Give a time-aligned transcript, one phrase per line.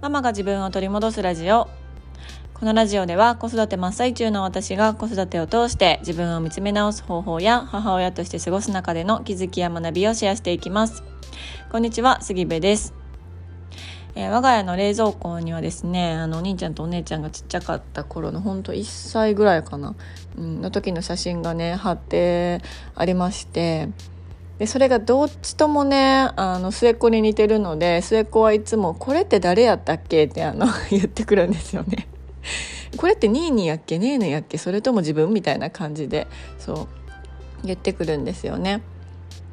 [0.00, 1.68] ママが自分を取り戻すラジオ。
[2.54, 11.02] このラジオでは子育て真っ最中の私が子育てを通して自分を見つめ直す方法や母親として過ごす中での気づきや学びをシェアしていきます。
[11.72, 12.94] こんにちは杉部です。
[14.14, 19.96] えー、我が家の冷蔵庫にはですねあのお兄ちゃんとお姉ちゃんがちっちゃかった頃のほんと1歳ぐらいかな、
[20.36, 22.62] うん、の時の写真がね貼って
[22.94, 23.88] ありまして
[24.58, 32.08] でそれがどっちともねあの末っ子に似てるので末っ子はいつも「これって誰やったっけ?」ってあの 言ってくるんですよね。
[32.96, 36.26] これってニーニーやっけネーネやっけそれとも自分みたいな感じで
[36.58, 36.86] そう
[37.64, 38.82] 言ってくるんですよね。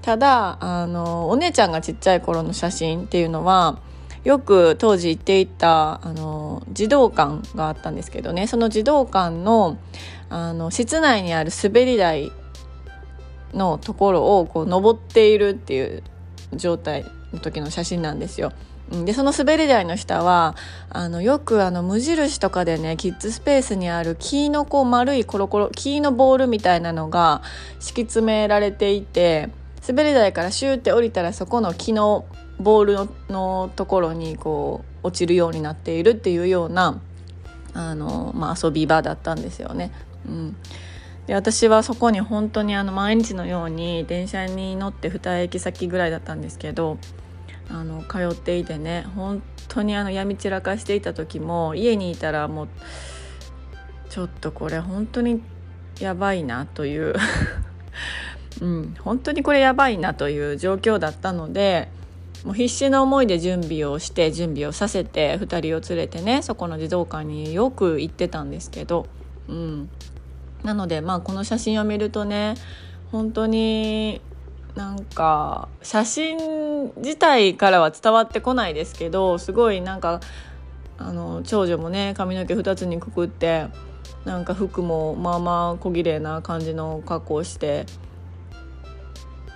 [0.02, 3.80] ただあのお姉ちゃんがちっちゃい頃の写真っていうのは
[4.24, 9.78] よく当時行っていたあの児童館があったんですけどねその児童館の
[10.30, 12.32] あの室内にある滑り台
[13.56, 16.04] のところをこう登っているっていう
[16.54, 18.52] 状態の時の写真なんですよ。
[19.04, 20.56] でその滑り台の下は
[20.92, 27.42] あのよくあの無印とかでねキッズスペースにある木のこう丸いコロコロ木のボールみたいなのが
[27.80, 29.50] 敷き詰められていて
[29.88, 32.26] 滑り台からシューって降りたらそこの木の
[32.60, 37.02] ボールののところにこう落ちるようになっているっていうような
[37.74, 39.92] あの、まあ、遊び場だったんですよね。
[40.28, 40.56] うん
[41.28, 46.98] で私はそこに本当にあの毎日のように電車に乗って2駅先ぐらいだったんですけど
[47.70, 52.68] あの通っていてね本当にあの闇散らかしていた時も家にいたらもう
[54.10, 55.42] ちょっとこれ本当に
[56.00, 57.16] やばいなという
[58.62, 61.90] うん本当にこれやばいなという状況だったので
[62.44, 69.08] もう必死の思いで準備をして準備をさせて2人を連れてねそこの児童館によく行ってたんですけど、
[69.50, 69.90] うん、
[70.66, 72.56] なのでまあこの写真を見るとね
[73.12, 74.20] 本当に
[74.74, 80.20] なんか写真自体からは伝わってこないですけどすごいなんか
[80.98, 83.68] あの長女もね髪の毛2つにくくって
[84.26, 87.86] なんか服もまあまあ小綺麗な感じの格好をして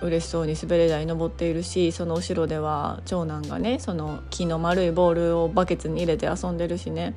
[0.00, 7.14] 嬉しそうに滑り台に登っているしその後ろでは長男がねその木の丸いボールをバケツに入れて遊んでるしね。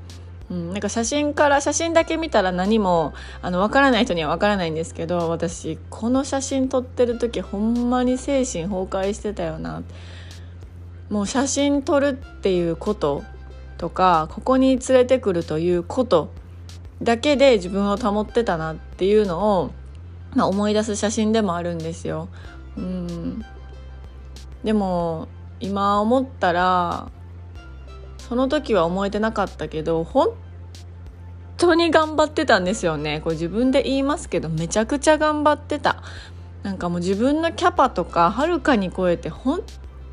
[0.52, 9.84] うん、なんか写真から写真だけ見たら何もあの分からない人には分からないんですけど私この写真撮ってる時ほんまに精神崩壊してたよな
[11.10, 13.24] もう写真撮るっていうこと
[13.78, 16.30] とかここに連れてくるということ
[17.02, 19.72] だけで自分を保ってたなっていうのを、
[20.36, 22.30] まあ、思い出す写真でもあるんですよ。
[22.78, 23.46] うん
[24.64, 25.28] でも
[25.60, 27.12] 今思ったら
[28.28, 30.30] その時は思えてなかったけど本
[31.58, 33.20] 当に頑張ってたんですよね。
[33.22, 36.02] これ自分で言いますけどめちゃくちゃ頑張ってた。
[36.64, 39.62] なんかもう自分のキャパとかはるかに超えて本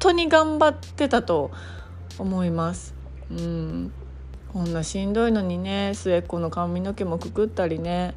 [0.00, 1.52] 当に頑張ってたと
[2.18, 2.94] 思います。
[3.30, 3.92] うん。
[4.52, 8.14] こんなしんどいのにね末っ子の髪の毛もくくったりね。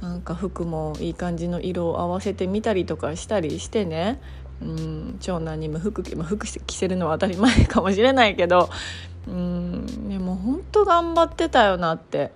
[0.00, 4.20] なんか服もいい感じの色を合わせてみたりとかしたりしてね。
[4.62, 5.16] うん。
[5.20, 8.70] 長男にも服服着せるのは当たり前かもしれないけど。
[9.28, 12.32] うんでも本当頑張ってたよなって。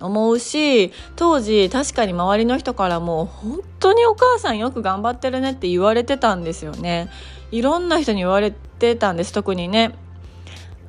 [0.00, 7.08] 思うし当時確かに周りの人からも本当にお母さんよく頑張ってるねって言われてたんですよね。
[7.52, 9.94] いろんな人に言われてたんです特にね。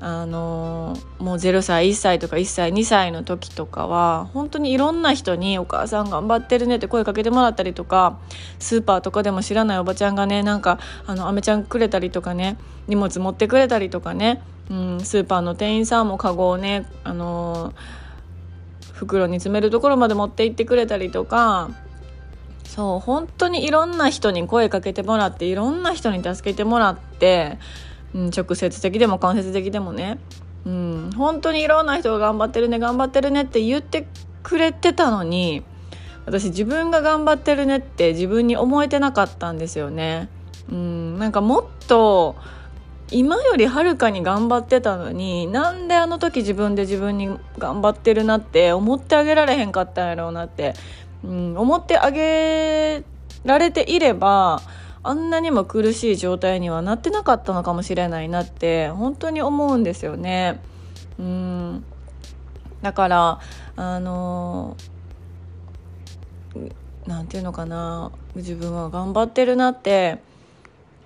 [0.05, 8.17] あのもう0歳1歳とか1歳2歳の時とかは本当にいろんな人に「お母さん頑張ってるね」って声かけてもらったりとか
[8.59, 10.77] スーパーとかでも知らないおばちゃんがねなんか
[11.07, 12.57] あのアメちゃんくれたりとかね
[12.89, 17.74] 荷物持ってくれたりとかね、うん、スーパーの店員さんもカゴをねあの
[18.94, 21.69] 袋に詰めるところまで持って行ってくれたりとか
[22.63, 27.57] そう本当にいろんな人に声かけてもらっていろんな人に助けてもらって
[28.13, 30.19] うん、直接的でも間接的でもね、
[30.66, 34.07] うん、本当にいろんな人が頑張ってるね頑張ってるねって言って
[34.44, 35.63] くれてたのに
[36.25, 40.30] 私自分が頑張ってるねって自分に思えてなかったんですよね。
[40.72, 42.38] うん、なんかもっと
[43.11, 50.73] 今よりはるかに頑張ってたのになんであの時自分で自分に頑張ってるなって思ってあげられへんかったんやろうなって、
[51.23, 53.03] うん、思ってあげ
[53.45, 54.61] られていれば
[55.03, 60.61] あんなにも苦しい状態にはなってなかったのかもしれないなって本当に思うんですよね。
[61.19, 61.83] うん
[62.81, 63.39] だから
[63.75, 64.75] あの
[67.06, 70.19] なんていうのかな自分は頑張ってるなって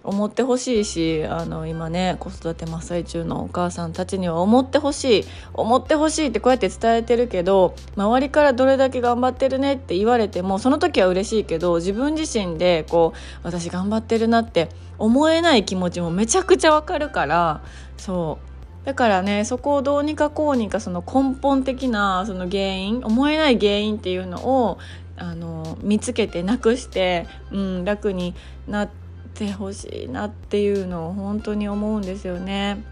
[0.07, 17.62] 思ってほしいしあの今ね子育て真っ最中のお母さんたちには思ってほしい思ってほしいってこうやって伝えてるけど周りからどれだけ頑張ってるねって言われてもその時は嬉しいけど自分自身でこう私頑張ってるなって思えない気持ちもめちゃくちゃわかるから
[17.98, 18.48] そう。
[18.86, 24.77] だからねそこをどうにかこうにかその根本的なその原因思えない原因っていうのを
[25.18, 28.33] あの見つけてなくして、うん、楽に
[28.65, 29.06] なって
[29.38, 32.84] てほしいなっていうのを本当に思うんですよね。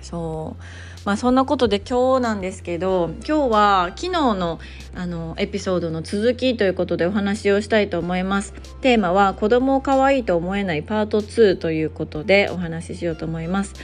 [0.00, 0.62] そう。
[1.04, 4.58] まあそんなことで今日なんですけど今日は昨日の
[4.94, 8.52] あのエピソードの続きということでお話をしたいと思います。
[8.80, 13.74] テーマは子供を可愛いと思えないパート2ということでお話ししようと思います。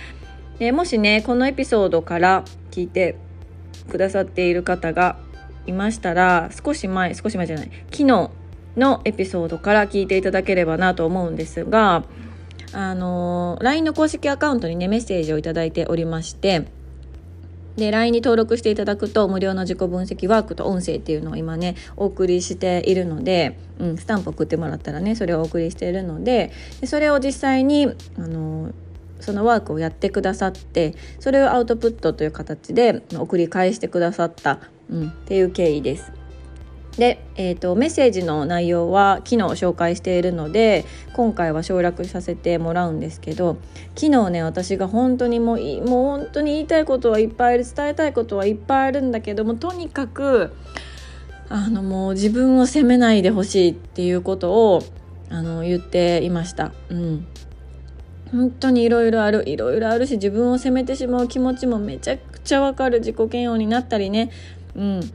[0.58, 3.16] でもしねこのエピソードから聞いて
[3.90, 5.16] くださっている方が
[5.66, 8.30] いましたら少し前少し前じゃない昨日
[8.76, 12.04] のエピソードから聞いていただければなと思うんですが
[12.72, 16.66] あの LINE の公式アカウントにねメッセージを頂いておりまして
[17.76, 27.86] で LINE に登録していただくと無料の自己分析ワークと音声っていうのを今ねお送りしているので、うん、スタンプ送ってもらったらねそれをお送りしているのででそれを実際に
[28.18, 28.72] あの
[29.20, 34.58] そのワークをやってくださってそれをアウトプットという形で送り返してくださった、
[34.90, 36.21] うん、っていう経緯です。
[36.98, 40.84] で、えーと、メッセージの内容は昨日紹介しているので
[41.14, 43.56] 今回は省略させてもらうんですけど
[43.96, 50.52] 昨日ね私が本当にもうもう本当に言いたいことはいっぱいある伝えたいことはいっぱいあるんだけどもとにかく
[51.48, 54.82] あのもう自分を責めないでほしいっていうことを
[55.28, 56.72] あの言っていました。
[56.88, 57.26] うん。
[58.30, 63.00] 本当にいろいろあるいろいろあるし自分を責めてしまう気持ちもめちゃくちゃわかる。
[63.00, 64.30] 自己嫌悪になったりね。
[64.74, 65.12] うん。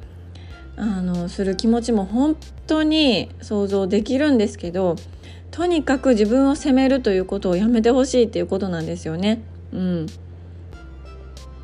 [0.77, 2.37] あのする気持ちも本
[2.67, 4.95] 当に想像できるんですけど
[5.51, 9.41] とにかく自分を責めるということをやめてほしいっていうことなんですよね。
[9.73, 10.05] うん。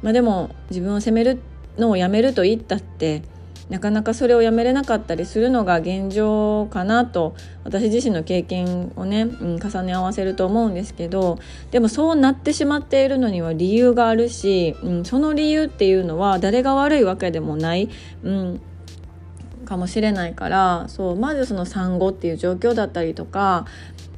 [0.01, 1.39] まあ、でも自分を責める
[1.77, 3.21] のをやめると言ったって
[3.69, 11.39] なかなかそれをやめれなかったりするのが現状かなと私自身の経験をね、うん、重ね合わせると思うんですけど
[11.71, 17.89] でもそうなってしまっているのには理由があるし、うん、その理由っていうのは誰が悪いわけでもない、
[18.23, 18.61] うん、
[19.73, 23.65] かもしれないからそうまずその産後っていう状況だったりとか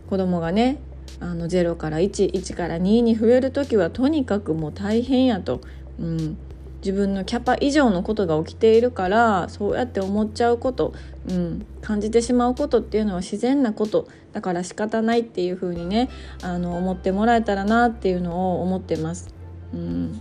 [0.10, 0.80] 子供がね
[1.22, 5.62] あの0から11から2に増える時はとにかくもう大変やと、
[5.98, 6.38] うん、
[6.80, 10.94] 自分のキャパ以上のことが起きているからそうやって思っちゃうこと、
[11.30, 14.08] うん、感じてしまうことっていうのは自然なこと。
[14.34, 16.10] だから仕方ないっていう風にね
[16.42, 19.34] あの思ってもらえたらなっていうのを思ってます。
[19.74, 20.19] うん、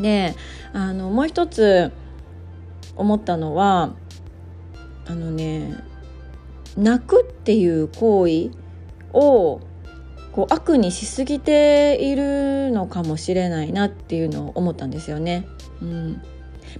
[0.00, 0.34] で
[0.72, 1.92] あのもう一つ
[2.96, 3.94] 思ったのは
[5.06, 5.82] あのね
[6.76, 8.50] 泣くっていう行為
[9.12, 9.60] を
[10.32, 15.46] こう悪にしすぎているのかもしれないなっていうのを思ったんですよね。
[15.82, 16.22] うん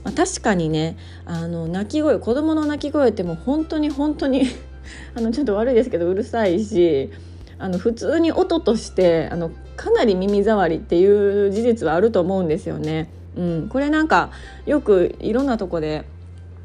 [0.04, 0.96] まあ、確かにね
[1.26, 4.44] あの泣き声子供の泣き声ってもう本当に本当に
[5.14, 7.10] あのちょっと悪いですけどうるさいし
[7.58, 13.10] あの普通に音としてあのかなり耳障りっていう事実はあると思うんですよね。
[13.36, 14.30] うん、これなんか
[14.66, 16.04] よくいろんなとこで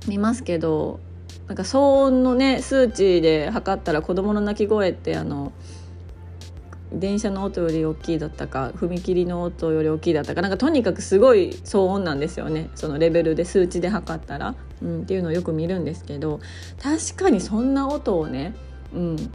[0.07, 0.99] 見ますけど
[1.47, 5.53] なんか騒音のね数値で測ったら子どもの泣き声ってあの
[6.91, 12.69] 電車の音より大きいだったか踏切の音より大きいだったかなんかとにかくすごい騒音なんですよね。
[12.75, 16.39] そのレベルで数値で測ったら、うん、っていうのをよく見るんですけど
[16.81, 18.55] 確かにそんな音をね、
[18.93, 19.31] うん、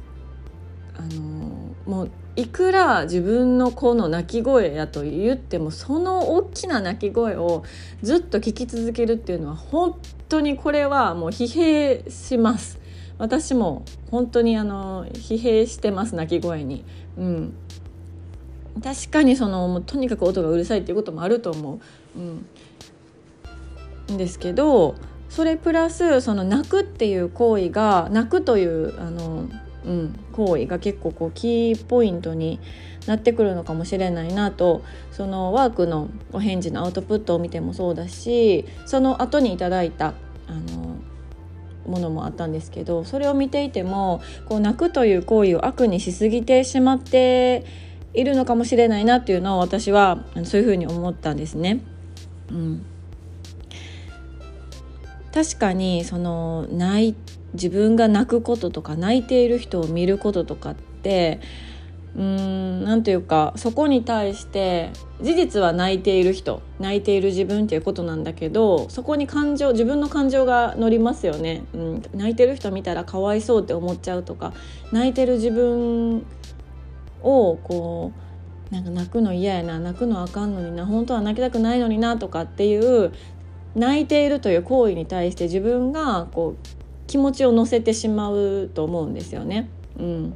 [0.97, 7.65] あのもういくら自分の子の泣き声やと言ってもその大きな泣き声を
[8.03, 12.79] ずっと聞き続けるっていうのは本当にこれはもう疲弊します。
[13.19, 16.85] 私も本当にあの疲弊してます泣き声に。
[17.19, 17.55] うん。
[18.83, 22.19] 確かにそのもうとにかく音がうるさいっていうこともあると思う、
[24.11, 24.95] うん、ですけど
[25.29, 29.49] それプラスその泣くっていう行為が泣くというあの
[29.85, 32.61] うん、行為が結構こうキーポイントに
[33.07, 40.15] なってくるのかもしれないなとそのワークのお返事のアウトプットを見てもそうだしその後にいただいた
[40.47, 40.97] あの
[41.87, 47.65] ものもあったんですけどそれを見ていてもこう泣くという行為を悪にしすぎてしまって
[48.15, 51.81] いるのかもしれないなっていうのを私はそういうふうに思ったんですね。
[52.51, 52.85] うん、
[55.33, 57.15] 確かにその泣い
[57.55, 61.41] 自分が泣くこととか泣いている人を見ることとかって
[62.15, 64.91] うーん何というかそこに対して
[65.23, 74.53] 事実は泣いている人泣いている自分っていうことなんだけどそこに感情自分の感情が乗りますよね、うん、泣いてる人見たらかわいそうって思っちゃうとか
[74.93, 76.27] 泣いてる自分
[77.23, 78.13] をこ
[78.71, 83.13] うなんか泣くの嫌やな泣くのあかんのにな本当は泣きたくないのになとかっていう
[83.75, 86.67] 泣いているという行為に対して自分がこう
[87.07, 89.69] 気持ちを乗せてしまうと思うんですよね。
[89.99, 90.35] うん、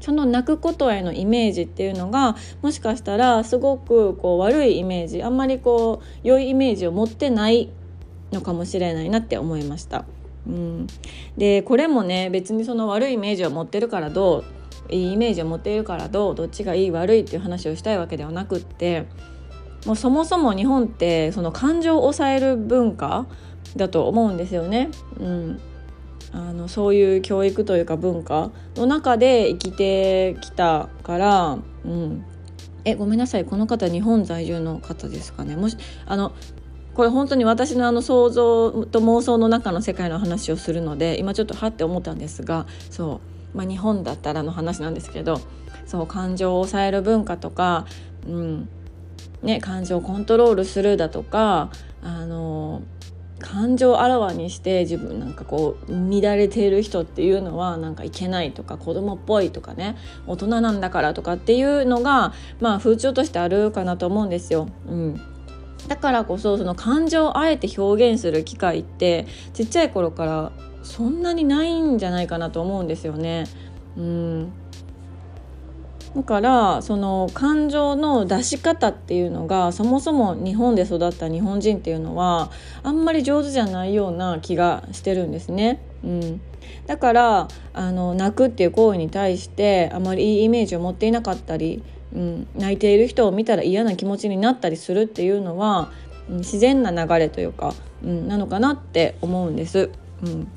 [0.00, 7.70] その泣くことへのイメージっていうのがもしかしたらすごくこう悪いイメージあんまりこう良いイメージを持ってない
[8.32, 10.04] のかもしれないなって思いました。
[10.46, 10.86] うん、
[11.38, 14.44] でこれもね別にその悪いイメージを持ってるからど
[14.90, 19.06] ういいイメージを持っているからどうどっちがいい悪いっていう話をしたいわけではなくって
[19.84, 23.26] もうそもそも日本ってその感情を抑える文化
[23.76, 24.90] だと思うんですよね。
[25.18, 25.60] うん、
[26.32, 32.24] あのそういう教育というか文化の中で生きてきたから、うん、
[32.84, 33.44] えごめんなさい。
[33.44, 35.56] この方日本在住の方ですかね。
[35.56, 35.76] もし
[36.06, 36.32] あの
[36.94, 43.20] これ本当に私のあの想像と妄想の中の世界の話をするので今ちょっとはって思ったんですがそ
[43.54, 45.40] う、まあ、日本だったらの話なんですけど
[45.86, 47.86] そう感情を抑える文化とか、
[48.26, 48.68] うん。
[49.44, 51.70] ね、感情をコントロールするだとか
[52.02, 52.82] あの
[53.38, 59.96] 感情をあらわにして自分なんかこう乱れている人っていうのはなんかいけないとか子供っぽいとかね
[60.26, 64.68] 大人なんだからとかっていうのがまあ風潮としてあるかなと思うんですよ。
[64.88, 65.20] うん
[65.88, 73.44] だからこそその感情をあえて表現する機会ってちっちゃい頃からそんなにないんじゃないかなと思うんですよね。
[73.96, 74.52] うん
[76.14, 82.52] だからその感情の出し方っていうのがそもそも日本で育った日本人っていうのは
[82.82, 85.80] あんまり上手じゃないような気がしてるんですね。
[86.04, 86.40] うん、
[86.86, 91.82] だからあの泣くっていう行為に対してあまりいいイメージを持っていなかったり
[92.14, 95.90] うん、泣いている人を見たら嫌な気持ちになったりするっていうのは、
[96.30, 99.90] うん、自然な流れというか、うん、なのかなって思うんです。
[100.22, 100.48] うん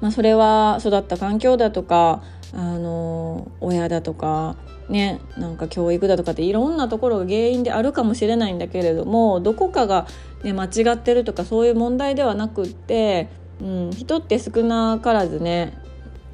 [0.00, 2.22] まあ、それは育った環境だとか
[2.54, 4.56] あの親だとか
[4.88, 10.06] ねなんか教育だとかっていろんなところが原因であるかもしれないんだけれどもどこかが、
[10.42, 13.28] ね、間違ってるとかそういう問題ではなくって、
[13.60, 15.76] うん、人って少なからずね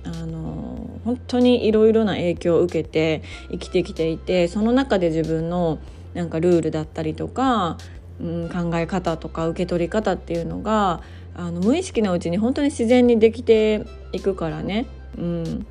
[0.04, 5.78] あの本当にいろいろな影響を受けて生きてきていてその中で自分の
[6.14, 7.76] なんかルールだったりとか、
[8.20, 11.02] うん、考え方とか受け取り方っていうのが
[11.34, 14.86] あの無意識のうちに本当に自然にできていくからね。
[15.18, 15.66] うん、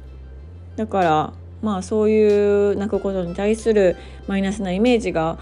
[0.75, 3.95] だからまあそういう泣くことに対する
[4.27, 5.39] マイナスなイメージが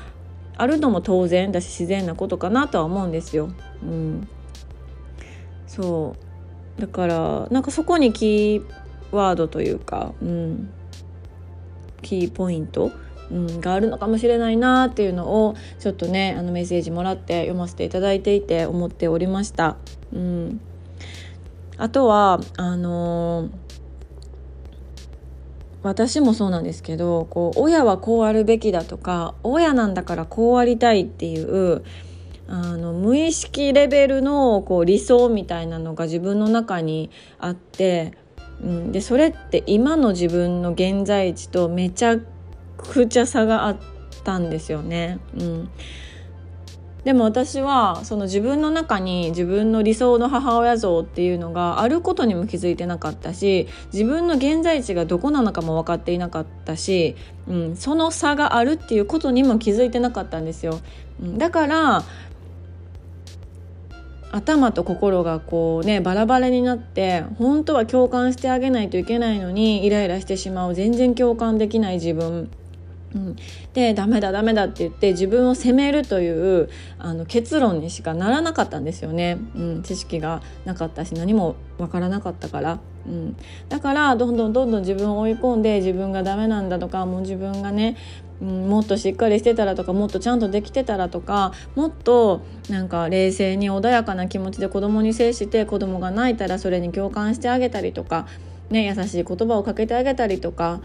[0.56, 3.50] あるのも当然だし自然なことかなとは思うんですよ。
[3.82, 4.28] うん、
[5.66, 6.16] そ
[6.78, 6.82] う。
[6.82, 8.64] だからなんかそこにキー
[9.12, 10.70] ワードというか、うん、
[12.02, 12.92] キーポイント、
[13.32, 19.78] うん、があるのかもしれないなっていうのをちょっとねあのメッセージもらって読ませていただいていて思っておりました。
[20.14, 20.62] うん、
[21.78, 23.71] あとはあのー
[25.84, 31.84] 私もそうなんですけどこう親はこうあるべきだとか親なんだからこうありたいっていう
[32.48, 37.10] あの無意識レベルのこう理想みたいなのが自分の中に
[37.40, 38.14] あって
[38.64, 42.18] うん、でそれって今の自分の現在地とめちゃ
[42.78, 43.78] くちゃ差があっ
[44.24, 45.20] たんですよね。
[45.38, 45.70] うん
[47.04, 57.16] でも私はその自分の中に自分の理想の母親像っていうのがあることにも気づいてなかったし自分の現在地がどこなのかも分かっていなかったし、
[57.48, 60.80] うん、その差があるっていうことにも気づいてなかったんですよ。
[61.22, 62.04] だから
[64.32, 72.50] 頭と心がこうねバラバラになって本当は共感してあげないといけないのにイライラしてしまう全然共感できない自分
[73.14, 73.36] うん、
[73.74, 83.38] でダメだダメだって言って自分を責めるというあの結論にしかならなかったんですよね、うん、知識がなかったし何もわからなかったから、うん、
[83.70, 87.98] だからどんどんどんどん自分を追い込んで自分がダメなんだとかもう自分がね
[88.42, 98.28] うん、もっとしっかりしてたらとかもっとちゃんとできてたらとかもっとなんか冷静に穏やかな気持ちで子供に接して子供が泣いたらそれに共感してあげたりとか、
[98.72, 100.82] ね、優しい言葉をかけてあげたりとか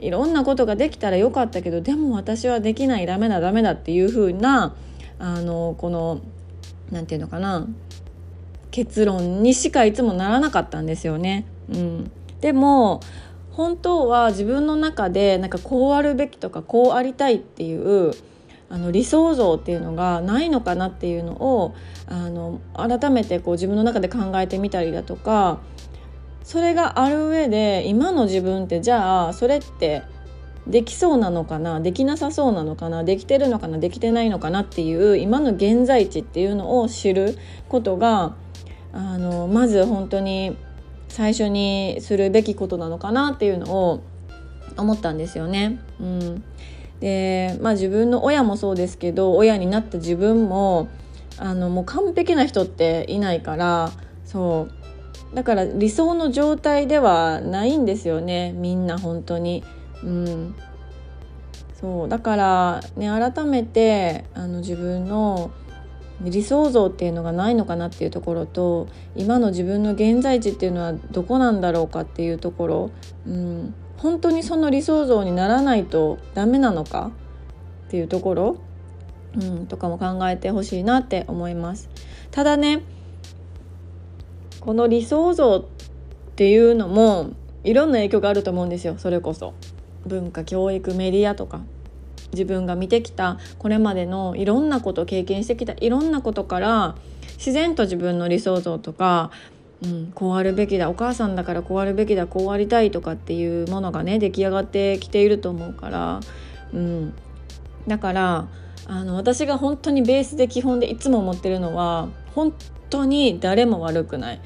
[0.00, 4.74] いろんなことができたらよかったけどでも私はできないダメだダメだっていう風な
[5.18, 6.20] あのこの
[6.90, 7.66] 何て言うのかな
[8.70, 11.46] 結論にしかいつもならなかったんですよね。
[11.72, 13.00] うん、でも
[13.52, 18.12] 本当は自分の中でなんかこうあるべきとかこうありたいっていう
[18.70, 21.74] あの理想像っていうのがないのかなっていうのを
[22.06, 25.60] あの改めてこう自分の中で考えてみたりだとか
[26.48, 30.02] それがある上で今の自分ってじゃあそれって
[30.66, 37.36] できそうなのかなできなさそうなのかなできてるのかなできてないのかなっていう今の現在地っていうのを知る
[37.68, 38.34] ことが
[38.94, 40.56] あのまず本当に
[41.10, 44.02] 最初にするべきことなのかなっていうのを
[44.78, 45.78] 思ったんですよね。
[46.00, 46.44] うん、
[47.00, 50.88] でまあ自分の親もそうですけど親になった自分も
[51.36, 53.90] あのもう完璧な人っていないから
[54.24, 54.77] そう
[55.34, 59.64] だから理想の状態ではないんですよねみんな本当に。
[60.02, 60.54] うん。
[61.80, 65.52] そうだからね改めてあの自分の
[66.20, 72.90] 理想像っていうのがないのかなっていうところと今の自分の現在地っていうのはどこなんだろうかっていうところ、
[73.26, 77.12] うん、本当にその理想像にならないとダメなのか
[77.86, 78.56] っていうところ、
[79.36, 81.88] うん、とかも考えてほしいなって思います。
[82.32, 82.82] ただね
[84.60, 85.64] この理想像っ
[86.36, 87.30] ていうのも
[87.64, 88.94] いろんな影響があると思うんですよ。
[88.98, 89.54] それこそ。
[90.06, 91.60] 文化教育メディアとか。
[92.32, 96.94] 自分が見てきたこれまでのいろんなこと経験してきたいろんなことから
[97.38, 99.30] 自然と自分の理想像とか、
[99.82, 106.20] うん、こうあるべきだお母さんだからこうあるべきだこうありたいとかっていうものがね出来上がってきていると思うから、
[106.74, 107.14] うん、
[107.86, 108.48] だから
[108.86, 112.08] あの私が本当にベースで基本でいつも思ってるのは
[112.38, 112.54] 本
[112.88, 114.40] 当に誰も悪くない、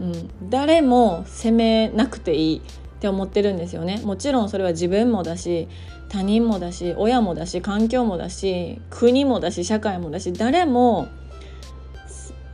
[0.00, 4.00] うん、誰も責めなくていいって思ってるんですよね。
[4.04, 5.68] もちろんそれは自分もだし
[6.08, 11.08] 他人もだし親もだし環境もだし国もだし社会もだし誰も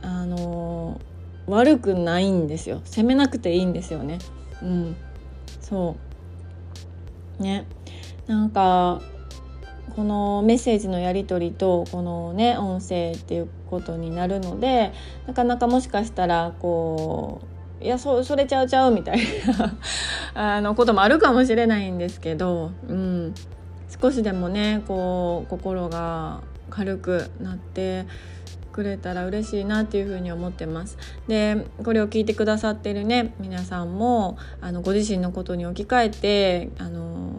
[0.01, 0.99] あの
[1.47, 2.81] 悪くないんですよ。
[2.83, 4.19] 責めなくていいんですよね。
[4.61, 4.97] うん。
[5.61, 5.95] そ
[7.39, 7.41] う。
[7.41, 7.65] ね。
[8.27, 9.01] なんか
[9.95, 14.91] このメッセージのやり取りとこのね音声っていうことになるので
[15.27, 17.41] なかなかもしかしたらこ
[17.81, 19.19] ういやそそれちゃうちゃうみたい
[19.57, 19.75] な
[20.57, 23.33] あのこともあるかもしれないんですけど、うん、
[24.01, 28.05] 少しでもねこう心が軽くなって
[28.71, 30.97] くれたら嬉しいなっていうふうに思ってます。
[31.27, 37.33] でこれを聞いてくださってるね皆さんもあのご自身のことに置き換えてあの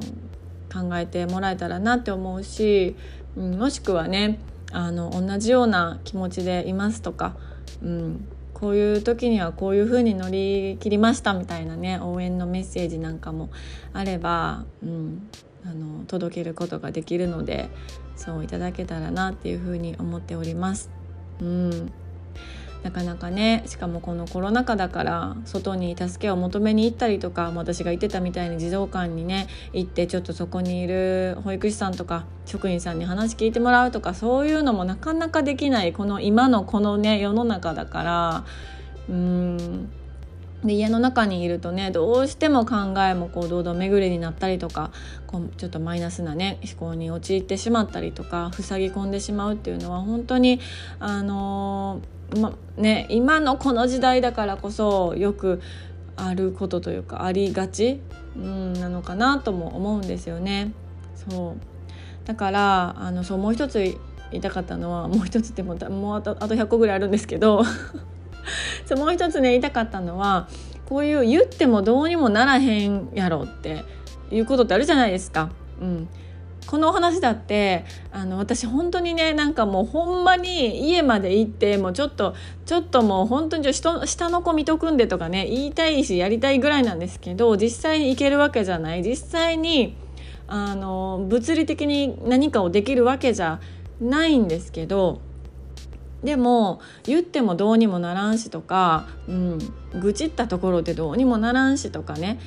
[0.75, 2.97] 考えてもらえたらなって思うし、
[3.37, 4.41] うん、もしくはね
[4.73, 7.37] あの同じような気持ちでいますとか、
[7.83, 13.51] うん、こういう時にはこういう風に乗り切りましたみたいなね応援のメッセージなんかも
[13.93, 15.29] あれば、うん、
[15.65, 17.71] あの届けることができるので
[18.17, 20.91] そういただけたらなっていう風に思っております。
[21.41, 21.93] うん
[22.85, 38.45] なかなかねしかもこのコロナ禍だから外に助けを求めに行ったりとか私が言ってたみたいに児童館にね行ってちょっとそこにいる保育士さんとか職員さんに話聞いてもらうとかそういうのもなかなかできないこの今のこのね世の中だから
[39.09, 39.89] うーん。
[40.63, 44.93] で家の中にいるとねどうしても考えもこう堂々巡りになったりとか
[45.27, 50.61] こうちょっとマイナスなね思考に陥ってしまったりとか塞ぎ込んでしまうっていうのは本当に
[51.01, 55.61] あのーまね、今のこの時代だからこそよく
[56.17, 58.01] あることというかありがち、
[58.37, 60.73] うん、なのかなとも思うんですよね。
[61.15, 63.99] そうだからあのそうもう一つ言
[64.33, 67.63] いたかったのはもう一つってももうあとあと100個ぐらいあるんですけど
[68.87, 70.49] そうもう一つね言いたかったのは
[70.89, 73.85] こういう言ってもどうにもならへんやろって
[74.31, 75.51] いうことってあるじゃないですか。
[75.81, 76.09] うん、
[76.67, 82.35] このお話だってあの私本当にねなんかもうほんまに家まで行ってもうちょっと
[82.67, 89.03] ちょっともう本当に下下の子見とくんでとかね言いたいしやりたいぐらいなんですけど実際に行けるわけじゃない。
[89.03, 89.97] 実際に
[90.47, 93.61] あの物理的に何かをできるわけじゃ
[94.01, 95.21] ないんですけど
[96.23, 99.59] でも言ってもどうにもならんしとか、うん、
[100.01, 102.41] 愚痴ったところでどうにもならんしとかね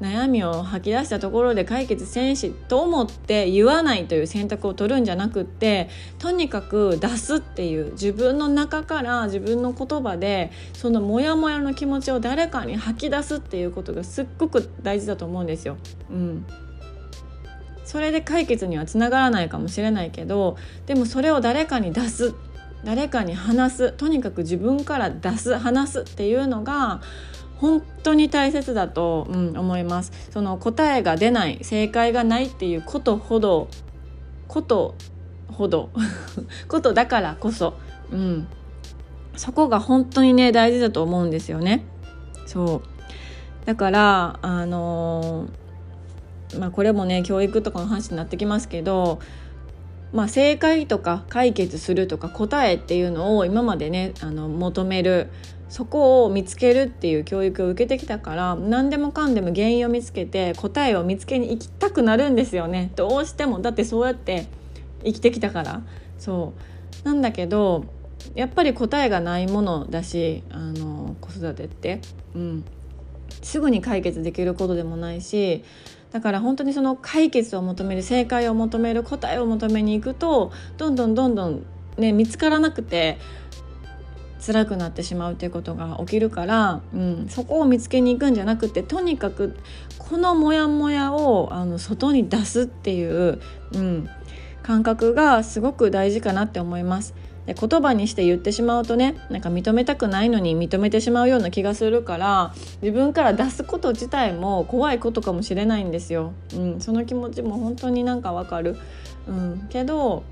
[0.00, 15.76] 悩みを吐き出したところで解決せんしと思って言わないという選択を取るんじゃなくってとにかく出すっていう自分の中から自分の言葉でそのモヤモヤの気持ちを誰かに吐き出すっていうことがすっごく大事だと思うんですよ。
[16.10, 16.46] うん
[17.84, 22.34] それで解決にはつながらないかもしれないけどでもそれを誰かに出す
[22.82, 27.00] 誰かに話すとにかく自分から出す話すっていうのが
[27.64, 30.12] 本当に大切だと、うん、思います。
[30.30, 33.68] その答えが出ない正解がないっていうことほど
[34.48, 34.94] こと
[35.48, 35.88] ほど
[36.68, 37.72] ことだからこそ、
[38.12, 38.46] うん、
[39.34, 41.86] そこが本当にね大事だと思うんですよね。
[42.44, 43.66] そう。
[43.66, 49.20] だからあのー、まあこれもね教育とかの話になってきますけど
[50.12, 55.28] まあ、正解とか解決するとか答えっていうのを今までねあの求める
[55.74, 62.92] そこを見つけるっていう教育を受けてきたから何でもかんでも原因を見つけて答えを見つけに行きたくなるんですよね。
[62.94, 63.58] どうしても。
[63.58, 64.46] だってそうやって
[65.04, 65.82] 生きてきたから。
[66.16, 66.52] そ
[67.02, 67.04] う。
[67.04, 67.86] なんだけど
[68.36, 72.00] やっぱり答えがないものだしあの子育てって、
[72.36, 72.64] うん、
[73.42, 75.64] すぐに解決できることでもないし
[76.12, 81.66] だから本当にその解決を求める正解を求める答えを求めに行くとどんどんどんどん
[81.98, 83.18] ね見つからなくて
[84.44, 89.56] 辛くなってしまうということが起きるから、うん、そこを見つけに行くんじゃなくてとにかく
[89.98, 93.40] このモヤモヤをあの外に出すっていう、
[93.72, 94.08] うん、
[94.62, 97.14] 感覚がすごく大事かなって思います。
[97.46, 106.32] で言葉にして言ってしまうとねなんか認めたくないのに認めてしまうような気がするから自分から出すこと自体も怖いことかもしれないんですよ。
[106.54, 108.76] うん、その気持ちも本当になんかわかる。
[109.26, 110.24] うん、けど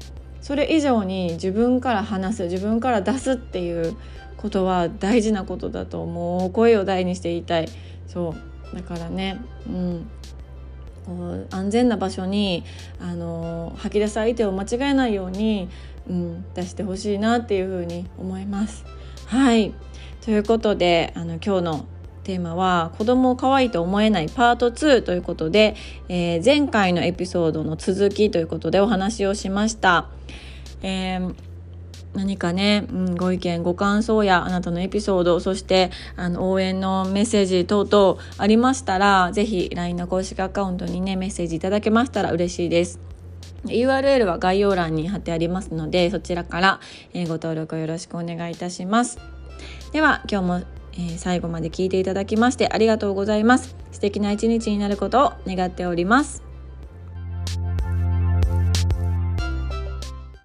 [0.43, 3.97] それ以上に自分から話す自分から出すっていう
[4.37, 6.51] ことは大事なことだと思う。
[6.51, 7.69] 声を大にして言いたい。
[8.09, 8.35] そ
[8.73, 8.77] う。
[8.77, 9.41] だからね。
[9.67, 10.11] うん。
[11.51, 12.65] 安全な場所に
[13.01, 15.69] あの吐き出す相手を間違えないように、
[16.09, 18.85] うん、出してほしいなっていうふうに思います。
[19.27, 19.73] はい。
[20.25, 21.87] ということであの今日の
[22.25, 25.75] テーマは子供を可愛いと思えないパート2ということで、
[26.09, 30.07] えー、前回のエピソードの続きということでお話をしました。
[30.83, 31.35] えー
[32.15, 43.01] 何かね、うん、ご意見ご感想やあなたのエピソードそしてあの応援のメッセージ等々ありましたら是非 LINE の公式アカウントにねメッセージいただけましたら嬉しいです。
[43.65, 46.81] URL は概要欄に貼ってありますのでそちらから、
[47.15, 49.19] えご登録よろしくお願いいたします。
[49.93, 50.63] では今日も、
[50.95, 53.77] えー、最後まで聞いていただきましてありがとうございます。
[53.91, 56.52] 素敵な一日になることを願っております。